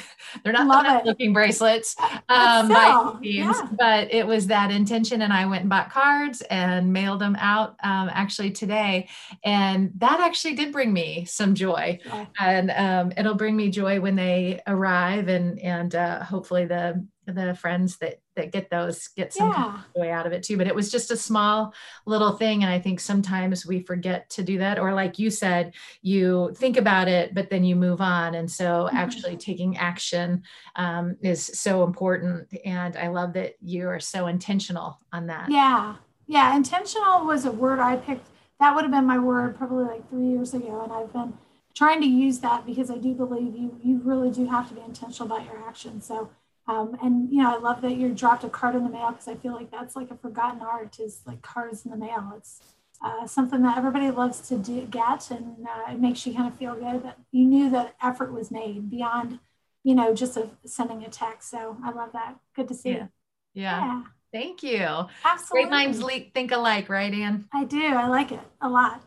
they're 0.43 0.53
not 0.53 1.05
looking 1.05 1.33
bracelets 1.33 1.97
um, 2.29 2.69
by 2.69 3.15
yeah. 3.23 3.69
but 3.79 4.13
it 4.13 4.27
was 4.27 4.47
that 4.47 4.71
intention 4.71 5.23
and 5.23 5.33
i 5.33 5.47
went 5.47 5.63
and 5.63 5.71
bought 5.71 5.91
cards 5.91 6.43
and 6.51 6.93
mailed 6.93 7.21
them 7.21 7.37
out 7.39 7.77
um, 7.83 8.11
actually 8.13 8.51
today 8.51 9.09
and 9.45 9.91
that 9.97 10.21
actually 10.21 10.55
did 10.55 10.73
bring 10.73 10.93
me 10.93 11.25
some 11.25 11.55
joy 11.55 11.99
yeah. 12.05 12.27
and 12.41 12.71
um, 12.73 13.13
it'll 13.17 13.35
bring 13.35 13.57
me 13.57 13.71
joy 13.71 14.01
when 14.01 14.17
they 14.17 14.61
arrive 14.67 15.29
and 15.29 15.59
and 15.61 15.95
uh, 15.95 16.23
hopefully 16.23 16.65
the 16.65 17.07
the 17.27 17.55
friends 17.55 17.99
that 17.99 18.21
that 18.37 18.53
get 18.53 18.71
those 18.71 19.09
get 19.09 19.33
some 19.33 19.51
yeah. 19.51 19.81
joy 19.97 20.11
out 20.11 20.27
of 20.27 20.33
it 20.33 20.43
too 20.43 20.57
but 20.57 20.67
it 20.67 20.75
was 20.75 20.91
just 20.91 21.11
a 21.11 21.17
small 21.17 21.75
little 22.05 22.33
thing 22.33 22.63
and 22.63 22.73
i 22.73 22.79
think 22.79 23.01
sometimes 23.01 23.67
we 23.67 23.81
forget 23.81 24.29
to 24.31 24.43
do 24.43 24.59
that 24.59 24.79
or 24.79 24.95
like 24.95 25.19
you 25.19 25.31
said 25.31 25.75
you 26.03 26.55
think 26.57 26.77
about 26.77 27.09
it 27.09 27.35
but 27.35 27.51
then 27.51 27.65
you 27.65 27.75
move 27.75 28.01
on 28.01 28.35
and 28.37 28.51
so 28.51 28.85
mm-hmm. 28.85 28.97
actually 28.97 29.37
taking 29.37 29.77
action 29.77 30.43
um, 30.77 31.17
is 31.23 31.45
so 31.45 31.83
important 31.83 32.47
and 32.65 32.97
i 32.97 33.09
love 33.09 33.33
that 33.33 33.55
you 33.61 33.89
are 33.89 34.01
so 34.01 34.27
intentional 34.27 35.01
on 35.13 35.27
that 35.27 35.51
yeah 35.51 35.97
yeah 36.27 36.55
intentional 36.55 37.25
was 37.25 37.45
a 37.45 37.51
word 37.51 37.81
i 37.81 37.97
picked 37.97 38.29
that 38.61 38.75
would 38.75 38.83
have 38.83 38.93
been 38.93 39.07
my 39.07 39.19
word 39.19 39.57
probably 39.57 39.85
like 39.85 40.09
three 40.09 40.27
years 40.27 40.55
ago 40.55 40.83
and 40.83 40.93
i've 40.93 41.13
been 41.13 41.33
trying 41.75 42.01
to 42.01 42.07
use 42.07 42.39
that 42.41 42.65
because 42.65 42.91
i 42.91 42.97
do 42.97 43.15
believe 43.15 43.57
you 43.57 43.79
you 43.83 44.01
really 44.05 44.31
do 44.31 44.47
have 44.47 44.69
to 44.69 44.75
be 44.75 44.81
intentional 44.83 45.27
about 45.27 45.47
your 45.47 45.59
actions 45.67 46.07
so 46.07 46.31
um, 46.69 46.97
and 47.03 47.31
you 47.31 47.43
know, 47.43 47.55
I 47.55 47.59
love 47.59 47.81
that 47.83 47.97
you 47.97 48.13
dropped 48.13 48.45
a 48.45 48.49
card 48.49 48.75
in 48.75 48.85
the 48.85 48.91
mail 48.91 49.11
because 49.11 49.29
I 49.29 49.35
feel 49.35 49.53
like 49.53 49.71
that's 49.71 49.97
like 49.97 50.11
a 50.11 50.17
forgotten 50.17 50.61
art 50.61 50.99
is 50.99 51.21
like 51.27 51.43
cards 51.43 51.85
in 51.85 51.91
the 51.91 51.97
mail. 51.97 52.33
It's 52.37 52.61
uh, 53.05 53.27
something 53.27 53.63
that 53.63 53.77
everybody 53.77 54.11
loves 54.11 54.41
to 54.49 54.57
do, 54.57 54.87
get, 54.87 55.31
and 55.31 55.67
uh, 55.67 55.93
it 55.93 56.01
makes 56.01 56.27
you 56.27 56.35
kind 56.35 56.49
of 56.49 56.59
feel 56.59 56.75
good 56.75 57.05
that 57.05 57.19
you 57.31 57.45
knew 57.45 57.71
that 57.71 57.95
effort 58.03 58.33
was 58.33 58.51
made 58.51 58.91
beyond 58.91 59.39
you 59.87 59.95
know, 59.95 60.13
just 60.13 60.37
a, 60.37 60.49
sending 60.65 61.05
a 61.05 61.09
text. 61.09 61.49
So 61.49 61.77
I 61.85 61.93
love 61.93 62.11
that. 62.13 62.35
Good 62.57 62.67
to 62.69 62.75
see 62.75 62.91
yeah. 62.91 62.97
you. 62.97 63.09
Yeah. 63.55 63.85
yeah. 63.85 64.03
Thank 64.33 64.65
you. 64.65 64.85
Absolutely. 65.25 65.63
Great 65.63 65.71
minds 65.71 66.31
think 66.35 66.51
alike, 66.51 66.89
right, 66.89 67.15
Anne? 67.15 67.45
I 67.55 67.63
do. 67.63 67.95
I 67.95 68.09
like 68.09 68.33
it 68.33 68.41
a 68.61 68.69
lot. 68.69 69.01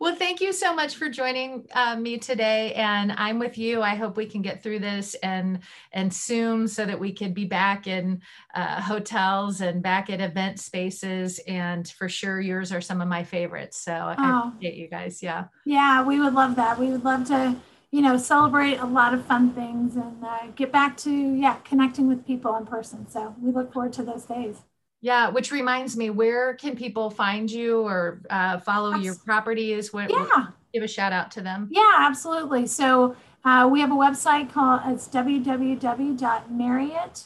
Well, 0.00 0.14
thank 0.14 0.40
you 0.40 0.52
so 0.52 0.74
much 0.74 0.96
for 0.96 1.08
joining 1.08 1.66
uh, 1.74 1.96
me 1.96 2.18
today, 2.18 2.74
and 2.74 3.12
I'm 3.12 3.38
with 3.38 3.58
you. 3.58 3.82
I 3.82 3.94
hope 3.94 4.16
we 4.16 4.26
can 4.26 4.42
get 4.42 4.62
through 4.62 4.80
this 4.80 5.14
and 5.16 5.60
and 5.92 6.12
soon, 6.12 6.68
so 6.68 6.84
that 6.84 6.98
we 6.98 7.12
can 7.12 7.32
be 7.32 7.44
back 7.44 7.86
in 7.86 8.20
uh, 8.54 8.80
hotels 8.80 9.60
and 9.60 9.82
back 9.82 10.10
at 10.10 10.20
event 10.20 10.60
spaces. 10.60 11.38
And 11.46 11.88
for 11.88 12.08
sure, 12.08 12.40
yours 12.40 12.72
are 12.72 12.80
some 12.80 13.00
of 13.00 13.08
my 13.08 13.24
favorites. 13.24 13.78
So 13.78 13.92
oh. 13.92 14.14
I 14.18 14.48
appreciate 14.48 14.74
you 14.76 14.88
guys. 14.88 15.22
Yeah. 15.22 15.44
Yeah, 15.64 16.04
we 16.04 16.20
would 16.20 16.34
love 16.34 16.56
that. 16.56 16.78
We 16.78 16.88
would 16.88 17.04
love 17.04 17.26
to, 17.28 17.56
you 17.90 18.02
know, 18.02 18.16
celebrate 18.16 18.76
a 18.76 18.86
lot 18.86 19.14
of 19.14 19.24
fun 19.24 19.52
things 19.52 19.96
and 19.96 20.24
uh, 20.24 20.46
get 20.54 20.72
back 20.72 20.96
to 20.98 21.10
yeah 21.10 21.56
connecting 21.64 22.08
with 22.08 22.26
people 22.26 22.54
in 22.56 22.66
person. 22.66 23.08
So 23.08 23.34
we 23.40 23.52
look 23.52 23.72
forward 23.72 23.92
to 23.94 24.02
those 24.02 24.24
days. 24.24 24.62
Yeah, 25.04 25.28
which 25.28 25.52
reminds 25.52 25.98
me, 25.98 26.08
where 26.08 26.54
can 26.54 26.76
people 26.76 27.10
find 27.10 27.50
you 27.50 27.82
or 27.82 28.22
uh, 28.30 28.58
follow 28.60 28.86
Absolutely. 28.86 29.04
your 29.04 29.16
properties? 29.16 29.92
What, 29.92 30.10
yeah. 30.10 30.46
Give 30.72 30.82
a 30.82 30.88
shout 30.88 31.12
out 31.12 31.30
to 31.32 31.42
them. 31.42 31.68
Yeah, 31.70 31.92
absolutely. 31.98 32.66
So 32.66 33.14
uh, 33.44 33.68
we 33.70 33.80
have 33.80 33.92
a 33.92 33.96
website 33.96 34.50
called 34.50 34.80
it's 34.86 35.06
www.marriott, 35.08 37.24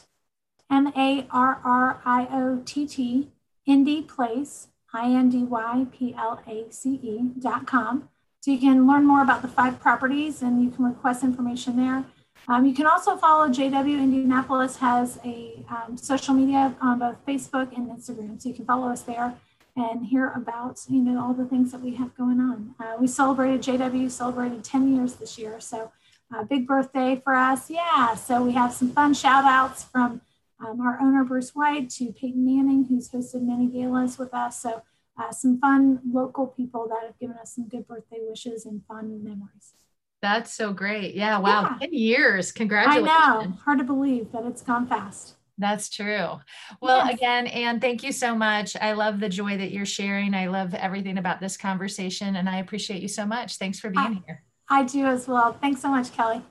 M 0.69 0.87
A 0.87 1.25
R 1.31 1.61
R 1.63 2.01
I 2.03 2.27
O 2.29 2.61
T 2.65 2.85
T, 2.85 3.29
Indy 3.65 4.01
Place, 4.01 4.67
I 4.93 5.11
N 5.11 5.29
D 5.29 5.43
Y 5.43 5.87
P 5.89 6.13
L 6.17 6.43
A 6.45 6.65
C 6.69 6.99
E 7.01 7.29
dot 7.39 7.65
com. 7.65 8.09
So 8.41 8.51
you 8.51 8.59
can 8.59 8.87
learn 8.87 9.05
more 9.05 9.21
about 9.21 9.41
the 9.41 9.47
five 9.47 9.79
properties 9.79 10.41
and 10.41 10.61
you 10.61 10.69
can 10.69 10.83
request 10.83 11.23
information 11.23 11.77
there. 11.77 12.03
Um, 12.49 12.65
you 12.65 12.73
can 12.73 12.87
also 12.87 13.15
follow 13.15 13.47
JW 13.47 13.99
Indianapolis 13.99 14.77
has 14.77 15.19
a 15.23 15.63
um, 15.69 15.95
social 15.95 16.33
media 16.33 16.75
on 16.81 16.97
both 16.97 17.23
Facebook 17.23 17.77
and 17.77 17.87
Instagram, 17.89 18.41
so 18.41 18.49
you 18.49 18.55
can 18.55 18.65
follow 18.65 18.87
us 18.89 19.03
there 19.03 19.35
and 19.75 20.07
hear 20.07 20.31
about 20.35 20.79
you 20.89 20.99
know 20.99 21.21
all 21.21 21.35
the 21.35 21.45
things 21.45 21.71
that 21.71 21.81
we 21.81 21.93
have 21.95 22.17
going 22.17 22.39
on. 22.39 22.73
Uh, 22.79 22.95
we 22.99 23.05
celebrated 23.05 23.61
JW 23.61 24.09
celebrated 24.09 24.63
10 24.63 24.95
years 24.95 25.13
this 25.15 25.37
year, 25.37 25.59
so 25.59 25.91
a 26.35 26.43
big 26.43 26.65
birthday 26.65 27.21
for 27.23 27.35
us. 27.35 27.69
Yeah, 27.69 28.15
so 28.15 28.41
we 28.41 28.53
have 28.53 28.73
some 28.73 28.89
fun 28.93 29.13
shout 29.13 29.45
outs 29.45 29.83
from 29.83 30.21
um, 30.59 30.81
our 30.81 30.99
owner 30.99 31.23
Bruce 31.23 31.51
White 31.51 31.91
to 31.91 32.11
Peyton 32.11 32.43
Manning, 32.43 32.85
who's 32.85 33.09
hosted 33.09 33.43
many 33.43 33.67
galas 33.67 34.17
with 34.17 34.33
us. 34.33 34.59
So 34.59 34.81
uh, 35.19 35.31
some 35.31 35.59
fun 35.59 35.99
local 36.11 36.47
people 36.47 36.87
that 36.87 37.03
have 37.03 37.19
given 37.19 37.35
us 37.37 37.53
some 37.53 37.67
good 37.67 37.87
birthday 37.87 38.17
wishes 38.27 38.65
and 38.65 38.81
fun 38.87 39.23
memories. 39.23 39.73
That's 40.21 40.53
so 40.53 40.73
great. 40.73 41.15
Yeah. 41.15 41.39
Wow. 41.39 41.77
Yeah. 41.79 41.87
10 41.87 41.93
years. 41.93 42.51
Congratulations. 42.51 43.09
I 43.09 43.45
know. 43.45 43.51
Hard 43.63 43.79
to 43.79 43.85
believe 43.85 44.31
that 44.31 44.45
it's 44.45 44.61
gone 44.61 44.87
fast. 44.87 45.35
That's 45.57 45.89
true. 45.89 46.39
Well, 46.81 47.05
yes. 47.05 47.13
again, 47.13 47.47
Anne, 47.47 47.79
thank 47.81 48.01
you 48.01 48.13
so 48.13 48.33
much. 48.33 48.77
I 48.77 48.93
love 48.93 49.19
the 49.19 49.27
joy 49.27 49.57
that 49.57 49.71
you're 49.71 49.85
sharing. 49.85 50.33
I 50.33 50.47
love 50.47 50.73
everything 50.73 51.17
about 51.17 51.41
this 51.41 51.57
conversation, 51.57 52.37
and 52.37 52.47
I 52.49 52.59
appreciate 52.59 53.01
you 53.01 53.09
so 53.09 53.25
much. 53.25 53.57
Thanks 53.57 53.77
for 53.77 53.89
being 53.89 54.05
I, 54.05 54.23
here. 54.25 54.43
I 54.69 54.83
do 54.83 55.05
as 55.05 55.27
well. 55.27 55.57
Thanks 55.61 55.81
so 55.81 55.89
much, 55.89 56.13
Kelly. 56.13 56.41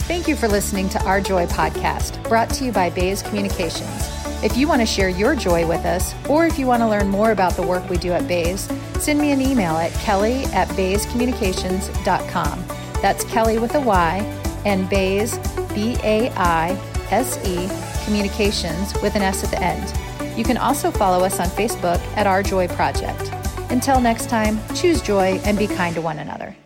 Thank 0.00 0.26
you 0.26 0.34
for 0.34 0.48
listening 0.48 0.88
to 0.88 1.02
Our 1.04 1.20
Joy 1.20 1.46
podcast, 1.46 2.20
brought 2.28 2.50
to 2.50 2.64
you 2.64 2.72
by 2.72 2.90
Baise 2.90 3.22
Communications. 3.22 4.19
If 4.42 4.56
you 4.56 4.66
want 4.66 4.80
to 4.80 4.86
share 4.86 5.10
your 5.10 5.36
joy 5.36 5.66
with 5.66 5.84
us, 5.84 6.14
or 6.28 6.46
if 6.46 6.58
you 6.58 6.66
want 6.66 6.82
to 6.82 6.88
learn 6.88 7.08
more 7.08 7.32
about 7.32 7.56
the 7.56 7.62
work 7.62 7.88
we 7.90 7.98
do 7.98 8.12
at 8.12 8.26
Baise, 8.26 8.68
send 8.98 9.20
me 9.20 9.32
an 9.32 9.42
email 9.42 9.76
at 9.76 9.92
kelly 9.94 10.44
at 10.46 10.66
baisecommunications.com. 10.68 12.64
That's 13.02 13.24
Kelly 13.24 13.58
with 13.58 13.74
a 13.74 13.80
Y 13.80 14.18
and 14.64 14.88
Baise, 14.88 15.38
B 15.74 15.96
A 16.02 16.30
I 16.36 16.70
S 17.10 17.38
E, 17.46 17.68
communications 18.04 18.94
with 19.02 19.14
an 19.14 19.22
S 19.22 19.44
at 19.44 19.50
the 19.50 19.62
end. 19.62 20.38
You 20.38 20.44
can 20.44 20.56
also 20.56 20.90
follow 20.90 21.24
us 21.24 21.38
on 21.38 21.48
Facebook 21.48 21.98
at 22.16 22.26
Our 22.26 22.42
Joy 22.42 22.68
Project. 22.68 23.30
Until 23.70 24.00
next 24.00 24.30
time, 24.30 24.58
choose 24.74 25.02
joy 25.02 25.40
and 25.44 25.58
be 25.58 25.66
kind 25.66 25.94
to 25.94 26.00
one 26.00 26.18
another. 26.18 26.56